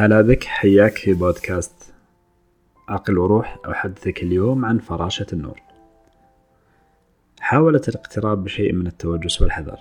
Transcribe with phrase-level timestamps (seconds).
[0.00, 1.94] هلا بك حياك في بودكاست
[2.88, 5.60] عقل وروح أحدثك اليوم عن فراشة النور.
[7.40, 9.78] حاولت الاقتراب بشيء من التوجس والحذر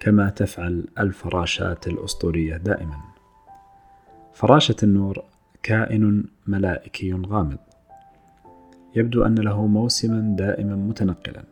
[0.00, 3.00] كما تفعل الفراشات الأسطورية دائما.
[4.32, 5.24] فراشة النور
[5.62, 7.58] كائن ملائكي غامض
[8.96, 11.44] يبدو أن له موسما دائما متنقلا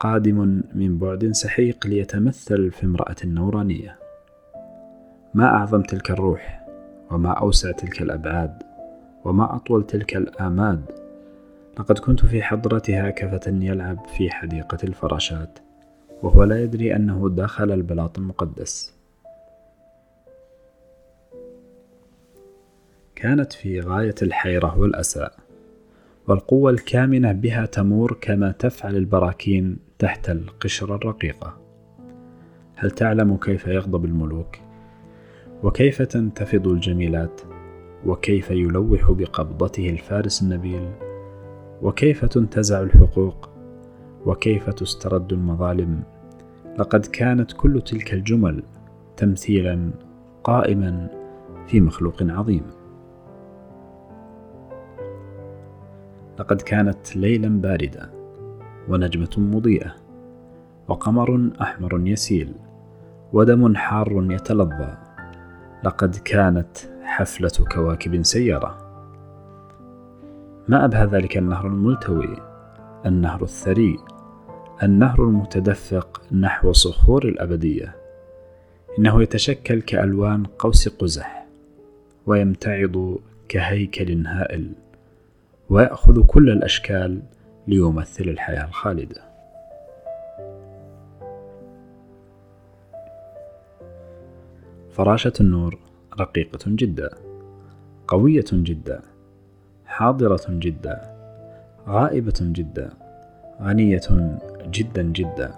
[0.00, 3.96] قادم من بعد سحيق ليتمثل في امرأة نورانية.
[5.34, 6.59] ما أعظم تلك الروح؟
[7.10, 8.62] وما أوسع تلك الأبعاد
[9.24, 10.82] وما أطول تلك الآماد.
[11.78, 15.58] لقد كنت في حضرتها كفتى يلعب في حديقة الفراشات
[16.22, 18.94] وهو لا يدري أنه دخل البلاط المقدس.
[23.14, 25.28] كانت في غاية الحيرة والأسى
[26.28, 31.56] والقوة الكامنة بها تمور كما تفعل البراكين تحت القشرة الرقيقة.
[32.76, 34.56] هل تعلم كيف يغضب الملوك؟
[35.62, 37.40] وكيف تنتفض الجميلات؟
[38.06, 40.90] وكيف يلوح بقبضته الفارس النبيل؟
[41.82, 43.48] وكيف تنتزع الحقوق؟
[44.26, 46.02] وكيف تسترد المظالم؟
[46.78, 48.62] لقد كانت كل تلك الجمل
[49.16, 49.90] تمثيلا
[50.44, 51.08] قائما
[51.66, 52.62] في مخلوق عظيم.
[56.38, 58.10] لقد كانت ليلا باردة
[58.88, 59.94] ونجمة مضيئة
[60.88, 62.54] وقمر أحمر يسيل
[63.32, 65.09] ودم حار يتلظى
[65.84, 68.78] لقد كانت حفلة كواكب سيارة.
[70.68, 72.36] ما أبهى ذلك النهر الملتوي
[73.06, 73.96] النهر الثري
[74.82, 77.96] النهر المتدفق نحو صخور الأبدية.
[78.98, 81.46] إنه يتشكل كألوان قوس قزح
[82.26, 83.16] ويمتعض
[83.48, 84.72] كهيكل هائل
[85.70, 87.22] ويأخذ كل الأشكال
[87.68, 89.29] ليمثل الحياة الخالدة.
[94.90, 95.78] فراشة النور
[96.20, 97.10] رقيقة جدا
[98.08, 99.02] قوية جدا
[99.86, 101.00] حاضرة جدا
[101.88, 102.90] غائبة جدا
[103.62, 104.00] غنية
[104.70, 105.54] جدا جدا.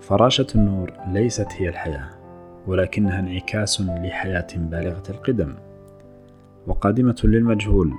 [0.00, 2.08] فراشة النور ليست هي الحياة
[2.66, 5.54] ولكنها انعكاس لحياة بالغة القدم
[6.66, 7.92] وقادمة للمجهول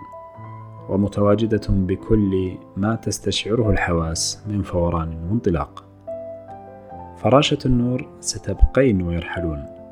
[0.89, 5.83] ومتواجدة بكل ما تستشعره الحواس من فوران وانطلاق.
[7.17, 9.82] فراشة النور ستبقين ويرحلون.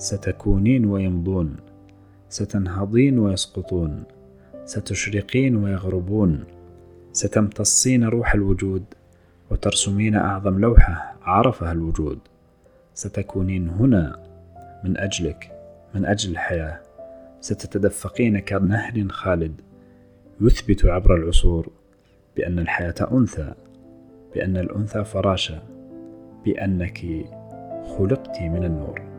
[0.00, 1.56] ستكونين ويمضون
[2.28, 4.02] ستنهضين ويسقطون
[4.64, 6.44] ستشرقين ويغربون
[7.12, 8.84] ستمتصين روح الوجود
[9.50, 12.18] وترسمين أعظم لوحة عرفها الوجود.
[12.94, 14.22] ستكونين هنا
[14.84, 15.52] من أجلك
[15.94, 16.80] من أجل الحياة.
[17.40, 19.60] ستتدفقين كنهر خالد
[20.40, 21.70] يثبت عبر العصور
[22.36, 23.54] بأن الحياة أنثى
[24.34, 25.62] بأن الأنثى فراشة
[26.44, 27.06] بأنك
[27.98, 29.09] خلقت من النور.